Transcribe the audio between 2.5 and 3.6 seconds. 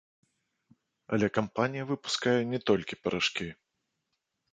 не толькі парашкі.